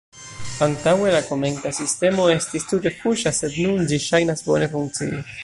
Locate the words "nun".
3.67-3.87